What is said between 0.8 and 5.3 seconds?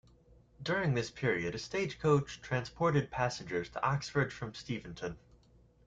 this period a stagecoach transported passengers to Oxford from Steventon.